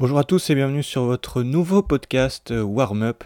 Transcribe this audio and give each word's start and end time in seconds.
Bonjour 0.00 0.20
à 0.20 0.22
tous 0.22 0.48
et 0.48 0.54
bienvenue 0.54 0.84
sur 0.84 1.02
votre 1.02 1.42
nouveau 1.42 1.82
podcast 1.82 2.52
euh, 2.52 2.62
Warm 2.62 3.02
Up, 3.02 3.24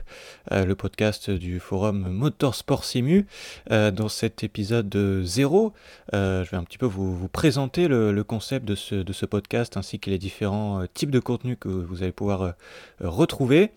euh, 0.53 0.65
le 0.65 0.75
podcast 0.75 1.31
du 1.31 1.61
forum 1.61 2.09
Motorsport 2.09 2.87
Simu. 2.87 3.27
Euh, 3.71 3.91
dans 3.91 4.09
cet 4.09 4.43
épisode 4.43 5.23
0, 5.23 5.75
je 6.15 6.51
vais 6.51 6.57
un 6.57 6.65
petit 6.65 6.79
peu 6.79 6.87
vous, 6.87 7.29
présenter 7.29 7.89
le, 7.89 8.25
concept 8.25 8.65
de 8.65 8.75
ce, 8.75 8.95
de 8.95 9.13
ce, 9.13 9.27
podcast 9.27 9.77
ainsi 9.77 10.01
que 10.01 10.09
les 10.09 10.17
différents 10.17 10.87
types 10.95 11.11
de 11.11 11.21
contenus 11.21 11.59
que 11.61 11.69
vous 11.69 12.03
allez 12.03 12.11
pouvoir 12.11 12.55
retrouver. 13.01 13.73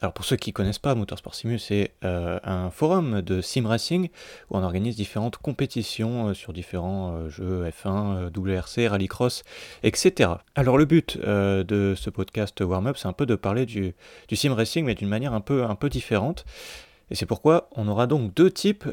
Alors 0.00 0.12
pour 0.12 0.24
ceux 0.24 0.36
qui 0.36 0.50
ne 0.50 0.54
connaissent 0.54 0.78
pas, 0.78 0.94
Motorsport 0.94 1.34
Simu, 1.34 1.58
c'est 1.58 1.90
euh, 2.04 2.38
un 2.44 2.70
forum 2.70 3.20
de 3.20 3.40
sim 3.40 3.66
racing 3.66 4.10
où 4.48 4.56
on 4.56 4.62
organise 4.62 4.94
différentes 4.94 5.38
compétitions 5.38 6.28
euh, 6.28 6.34
sur 6.34 6.52
différents 6.52 7.14
euh, 7.14 7.28
jeux 7.28 7.68
F1, 7.68 8.30
WRC, 8.36 8.86
rallycross, 8.88 9.42
etc. 9.82 10.30
Alors 10.54 10.78
le 10.78 10.84
but 10.84 11.18
de 11.18 11.94
ce 11.96 12.10
podcast 12.10 12.60
warm-up, 12.60 12.96
c'est 12.96 13.08
un 13.08 13.12
peu 13.12 13.26
de 13.26 13.34
parler 13.34 13.66
du, 13.66 13.94
sim 14.32 14.54
racing, 14.54 14.84
mais 14.84 14.94
d'une 14.94 15.08
manière 15.08 15.32
un 15.34 15.40
peu, 15.40 15.88
différente. 15.90 16.44
Et 17.10 17.14
c'est 17.14 17.26
pourquoi 17.26 17.68
on 17.74 17.88
aura 17.88 18.06
donc 18.06 18.34
deux 18.34 18.50
types 18.50 18.84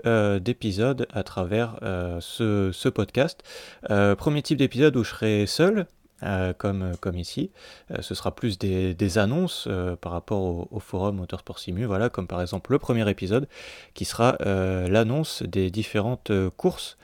d'épisodes 0.41 1.07
à 1.13 1.23
travers 1.23 1.77
ce, 2.21 2.89
podcast. 2.89 3.43
premier 4.17 4.41
type 4.41 4.57
d'épisode 4.57 4.95
où 4.95 5.03
je 5.03 5.09
serai 5.09 5.45
seul, 5.45 5.87
euh, 6.23 6.53
comme, 6.53 6.81
euh, 6.81 6.93
comme 7.01 7.17
ici. 7.17 7.51
Euh, 7.91 8.01
ce 8.01 8.15
sera 8.15 8.33
plus 8.33 8.57
des, 8.57 9.17
annonces 9.17 9.67
par 10.01 10.13
rapport 10.13 10.71
au, 10.71 10.79
forum 10.79 11.17
Motorsport 11.17 11.59
Simu, 11.59 11.85
voilà, 11.85 12.09
comme 12.09 12.27
par 12.27 12.41
exemple 12.41 12.71
le 12.71 12.79
premier 12.79 13.09
épisode 13.09 13.47
qui 13.93 14.03
sera 14.05 14.35
l'annonce 14.39 15.43
des 15.43 15.69
différentes 15.69 16.31
courses. 16.57 16.97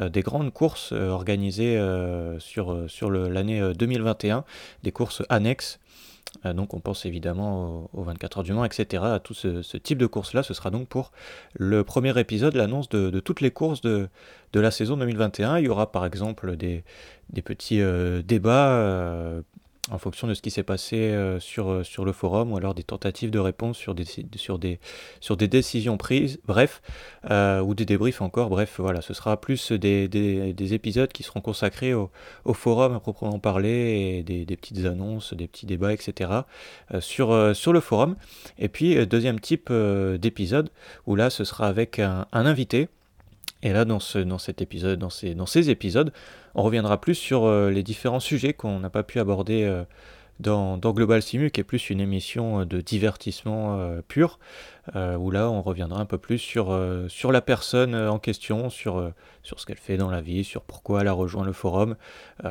des 0.00 0.22
grandes 0.22 0.52
courses 0.52 0.92
organisées 0.92 1.78
sur, 2.38 2.84
sur 2.88 3.10
l'année 3.10 3.74
2021, 3.74 4.44
des 4.82 4.92
courses 4.92 5.22
annexes 5.28 5.78
donc 6.44 6.74
on 6.74 6.80
pense 6.80 7.06
évidemment 7.06 7.88
aux, 7.92 8.02
24 8.02 8.38
heures 8.38 8.44
du 8.44 8.52
Mans, 8.52 8.64
etc. 8.64 9.02
À 9.04 9.20
tout 9.20 9.34
ce, 9.34 9.76
type 9.76 9.98
de 9.98 10.06
course-là. 10.06 10.42
Ce 10.42 10.54
sera 10.54 10.70
donc 10.70 10.88
pour 10.88 11.12
le 11.54 11.84
premier 11.84 12.18
épisode, 12.18 12.54
l'annonce 12.54 12.88
de, 12.88 13.20
toutes 13.20 13.40
les 13.40 13.50
courses 13.50 13.80
de, 13.80 14.08
la 14.54 14.70
saison 14.70 14.96
2021. 14.96 15.58
Il 15.58 15.66
y 15.66 15.68
aura 15.68 15.92
par 15.92 16.04
exemple 16.06 16.56
des, 16.56 16.84
petits 17.44 17.80
euh, 17.80 18.22
débats 18.22 18.70
euh, 18.70 19.42
en 19.90 19.98
fonction 19.98 20.28
de 20.28 20.34
ce 20.34 20.42
qui 20.42 20.52
s'est 20.52 20.62
passé 20.62 20.96
euh, 20.96 21.40
sur, 21.40 21.68
euh, 21.68 21.82
sur 21.82 22.04
le 22.04 22.12
forum 22.12 22.52
ou 22.52 22.56
alors 22.56 22.72
des 22.72 22.84
tentatives 22.84 23.32
de 23.32 23.40
réponse 23.40 23.76
sur 23.76 23.96
des, 23.96 24.04
sur 24.36 24.58
des, 24.58 25.48
décisions 25.48 25.96
prises, 25.96 26.38
bref, 26.46 26.82
euh, 27.30 27.60
ou 27.60 27.74
des 27.74 27.84
débriefs 27.84 28.22
encore, 28.22 28.48
bref, 28.48 28.76
voilà, 28.78 29.00
ce 29.00 29.12
sera 29.12 29.40
plus 29.40 29.72
des, 29.72 30.06
des, 30.06 30.74
épisodes 30.74 31.10
qui 31.10 31.24
seront 31.24 31.40
consacrés 31.40 31.94
au, 31.94 32.10
forum 32.54 32.94
à 32.94 33.00
proprement 33.00 33.40
parler 33.40 34.22
et 34.28 34.44
des, 34.44 34.56
petites 34.56 34.84
annonces, 34.86 35.34
des 35.34 35.48
petits 35.48 35.66
débats, 35.66 35.92
etc. 35.92 36.30
sur, 37.00 37.32
le 37.32 37.80
forum. 37.80 38.14
Et 38.58 38.68
puis, 38.68 39.04
deuxième 39.06 39.40
type 39.40 39.72
d'épisode 39.72 40.70
où 41.06 41.16
là, 41.16 41.28
ce 41.28 41.42
sera 41.44 41.66
avec 41.66 41.98
un 41.98 42.26
invité. 42.32 42.88
Et 43.62 43.72
là, 43.72 43.84
dans, 43.84 44.00
ce, 44.00 44.18
dans 44.18 44.38
cet 44.38 44.60
épisode, 44.60 44.98
dans 44.98 45.10
ces, 45.10 45.36
ces 45.46 45.70
épisodes, 45.70 46.12
on 46.54 46.62
reviendra 46.62 47.00
plus 47.00 47.14
sur 47.14 47.44
euh, 47.44 47.70
les 47.70 47.82
différents 47.82 48.20
sujets 48.20 48.54
qu'on 48.54 48.80
n'a 48.80 48.90
pas 48.90 49.02
pu 49.02 49.20
aborder 49.20 49.84
euh, 50.46 50.76
dans, 50.76 50.92
Global 50.92 51.22
Simu, 51.22 51.50
qui 51.50 51.60
est 51.60 51.64
plus 51.64 51.90
une 51.90 52.00
émission 52.00 52.60
euh, 52.60 52.64
de 52.64 52.80
divertissement 52.80 53.78
pur, 54.08 54.38
où 54.94 55.30
là 55.30 55.48
on 55.48 55.62
reviendra 55.62 56.00
un 56.00 56.06
peu 56.06 56.18
plus 56.18 56.38
sur, 56.38 56.76
sur 57.08 57.30
la 57.30 57.40
personne 57.40 57.94
en 57.94 58.18
question, 58.18 58.68
sur, 58.68 59.12
sur 59.44 59.60
ce 59.60 59.66
qu'elle 59.66 59.78
fait 59.78 59.96
dans 59.96 60.10
la 60.10 60.20
vie, 60.20 60.42
sur 60.42 60.62
pourquoi 60.62 61.02
elle 61.02 61.08
a 61.08 61.12
rejoint 61.12 61.44
le 61.44 61.52
forum, 61.52 61.94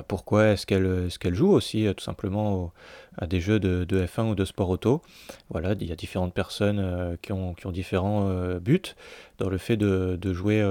pourquoi 0.08 0.48
est-ce 0.48 0.66
qu'elle 0.66 1.10
qu'elle 1.20 1.36
joue 1.36 1.52
aussi 1.52 1.88
tout 1.96 2.04
simplement 2.04 2.72
à 3.18 3.28
des 3.28 3.42
jeux 3.42 3.60
de, 3.60 3.84
de, 3.84 4.06
F1 4.06 4.30
ou 4.30 4.36
de 4.36 4.46
sport 4.46 4.70
auto. 4.70 5.02
Voilà, 5.50 5.74
il 5.78 5.88
y 5.88 5.92
a 5.92 5.96
différentes 5.98 6.34
personnes 6.34 7.18
qui, 7.22 7.34
ont, 7.34 7.54
qui 7.54 7.68
ont 7.68 7.72
différents 7.72 8.32
buts 8.62 8.96
dans 9.38 9.50
le 9.50 9.58
fait 9.58 9.76
de, 9.76 10.18
de 10.20 10.34
jouer 10.34 10.62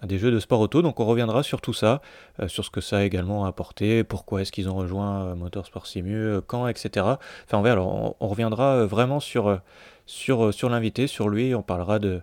à 0.00 0.06
des 0.06 0.18
jeux 0.18 0.30
de 0.30 0.38
sport 0.40 0.60
auto. 0.60 0.82
Donc 0.82 1.00
on 1.00 1.06
reviendra 1.06 1.42
sur 1.42 1.60
tout 1.60 1.72
ça, 1.72 2.00
euh, 2.40 2.48
sur 2.48 2.64
ce 2.64 2.70
que 2.70 2.80
ça 2.80 2.98
a 2.98 3.02
également 3.02 3.44
apporté, 3.44 4.04
pourquoi 4.04 4.42
est-ce 4.42 4.52
qu'ils 4.52 4.68
ont 4.68 4.74
rejoint 4.74 5.24
euh, 5.24 5.34
Motorsport 5.34 5.86
Simu, 5.86 6.14
euh, 6.14 6.39
quand, 6.40 6.68
etc. 6.68 7.06
Enfin 7.46 7.58
on, 7.58 7.64
alors, 7.64 8.16
on, 8.20 8.28
reviendra 8.28 8.86
vraiment 8.86 9.20
sur, 9.20 9.60
sur, 10.06 10.52
sur 10.52 10.68
l'invité, 10.68 11.06
sur 11.06 11.28
lui, 11.28 11.54
on 11.54 11.62
parlera 11.62 11.98
de, 11.98 12.22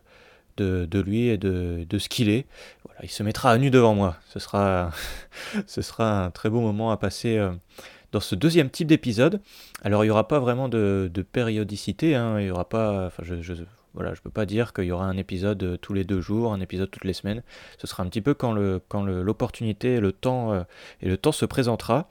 de, 0.57 0.99
lui 0.99 1.27
et 1.27 1.37
de, 1.37 1.85
de 1.89 1.99
ce 1.99 2.09
qu'il 2.09 2.29
est. 2.29 2.45
Voilà, 2.85 3.01
il 3.03 3.09
se 3.09 3.23
mettra 3.23 3.51
à 3.51 3.57
nu 3.57 3.69
devant 3.69 3.95
moi. 3.95 4.17
Ce 4.29 4.39
sera, 4.39 4.91
ce 5.67 5.81
sera 5.81 6.25
un 6.25 6.31
très 6.31 6.49
beau 6.49 6.61
moment 6.61 6.91
à 6.91 6.97
passer 6.97 7.39
dans 8.11 8.19
ce 8.19 8.35
deuxième 8.35 8.69
type 8.69 8.87
d'épisode. 8.87 9.41
Alors 9.83 10.03
il 10.03 10.07
n'y 10.07 10.11
aura 10.11 10.27
pas 10.27 10.39
vraiment 10.39 10.69
de, 10.69 11.09
de 11.13 11.21
périodicité, 11.21 12.15
hein, 12.15 12.39
il 12.39 12.45
n'y 12.45 12.51
aura 12.51 12.67
pas, 12.67 13.07
enfin 13.07 13.23
je, 13.23 13.53
voilà, 13.97 14.13
je 14.13 14.21
peux 14.21 14.29
pas 14.29 14.45
dire 14.45 14.73
qu'il 14.73 14.83
y 14.83 14.91
aura 14.91 15.05
un 15.05 15.17
épisode 15.17 15.63
euh, 15.63 15.75
tous 15.75 15.91
les 15.95 16.03
deux 16.03 16.21
jours, 16.21 16.53
un 16.53 16.61
épisode 16.61 16.91
toutes 16.91 17.03
les 17.03 17.13
semaines. 17.13 17.41
Ce 17.79 17.87
sera 17.87 18.03
un 18.03 18.05
petit 18.05 18.21
peu 18.21 18.35
quand 18.35 18.53
l'opportunité, 18.53 19.99
le, 19.99 20.11
temps 20.11 20.53
euh, 20.53 20.61
et 21.01 21.09
le 21.09 21.17
temps 21.17 21.31
se 21.31 21.45
présentera 21.45 22.07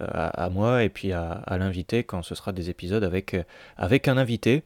euh, 0.00 0.06
à, 0.08 0.48
moi 0.50 0.84
et 0.84 0.88
puis 0.88 1.12
à, 1.12 1.42
l'invité 1.58 2.04
quand 2.04 2.22
ce 2.22 2.36
sera 2.36 2.52
des 2.52 2.70
épisodes 2.70 3.02
avec 3.02 4.08
un 4.08 4.16
invité. 4.16 4.62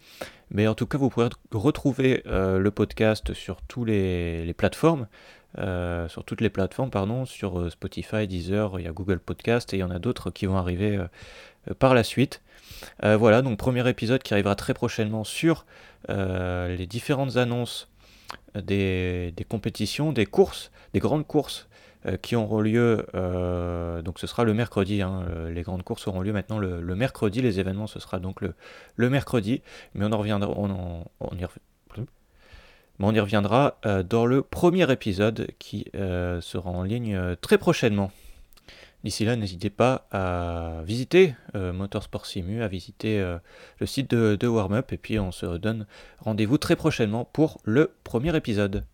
Mais 0.50 0.68
en 0.68 0.74
tout 0.74 0.86
cas, 0.86 0.98
vous 0.98 1.08
pourrez 1.08 1.30
retrouver 1.50 2.22
le 2.26 2.70
podcast 2.70 3.32
sur 3.32 3.62
tous 3.62 3.84
les, 3.84 4.44
les 4.44 4.52
plateformes. 4.52 5.06
sur 5.56 6.24
toutes 6.24 6.40
les 6.40 6.50
plateformes, 6.50 6.90
pardon, 6.90 7.24
sur 7.24 7.70
Spotify, 7.70 8.26
Deezer, 8.26 8.80
il 8.80 8.84
y 8.84 8.88
a 8.88 8.92
Google 8.92 9.20
Podcast 9.20 9.72
et 9.72 9.76
il 9.78 9.80
y 9.80 9.84
en 9.84 9.90
a 9.90 10.00
d'autres 10.00 10.30
qui 10.30 10.46
vont 10.46 10.56
arriver 10.56 10.98
par 11.78 11.94
la 11.94 12.02
suite. 12.02 12.42
voilà, 13.02 13.42
donc 13.42 13.58
premier 13.58 13.88
épisode 13.88 14.22
qui 14.22 14.34
arrivera 14.34 14.54
très 14.54 14.74
prochainement 14.74 15.24
sur 15.24 15.66
euh, 16.08 16.74
les 16.76 16.86
différentes 16.86 17.36
annonces 17.36 17.88
des, 18.54 19.34
compétitions, 19.48 20.12
des 20.12 20.24
courses, 20.24 20.70
des 20.94 21.00
grandes 21.00 21.26
courses 21.26 21.68
euh, 22.06 22.16
qui 22.16 22.36
auront 22.36 22.60
lieu, 22.60 23.06
euh, 23.14 24.00
donc 24.00 24.18
ce 24.18 24.26
sera 24.26 24.44
le 24.44 24.54
mercredi, 24.54 25.02
hein, 25.02 25.26
les 25.50 25.62
grandes 25.62 25.82
courses 25.82 26.08
auront 26.08 26.22
lieu 26.22 26.32
maintenant 26.32 26.58
le, 26.58 26.80
mercredi, 26.94 27.42
les 27.42 27.60
événements 27.60 27.86
ce 27.86 28.00
sera 28.00 28.18
donc 28.18 28.40
le, 28.40 29.10
mercredi, 29.10 29.62
mais 29.94 30.06
on 30.06 30.12
en 30.12 30.18
reviendra, 30.18 30.52
y, 30.52 31.44
on 32.98 33.14
y 33.14 33.20
reviendra 33.20 33.78
dans 34.08 34.24
le 34.24 34.42
premier 34.42 34.90
épisode 34.90 35.48
qui 35.58 35.90
sera 35.92 36.70
en 36.70 36.82
ligne 36.82 37.36
très 37.42 37.58
prochainement. 37.58 38.10
D'ici 39.02 39.24
là, 39.24 39.34
n'hésitez 39.34 39.70
pas 39.70 40.06
à 40.10 40.82
visiter 40.84 41.34
euh, 41.54 41.72
Motorsport 41.72 42.26
Simu, 42.26 42.62
à 42.62 42.68
visiter 42.68 43.18
euh, 43.18 43.38
le 43.78 43.86
site 43.86 44.10
de, 44.10 44.36
de 44.36 44.46
Warm 44.46 44.74
Up, 44.74 44.92
et 44.92 44.98
puis 44.98 45.18
on 45.18 45.32
se 45.32 45.56
donne 45.56 45.86
rendez-vous 46.18 46.58
très 46.58 46.76
prochainement 46.76 47.24
pour 47.24 47.60
le 47.64 47.92
premier 48.04 48.36
épisode. 48.36 48.84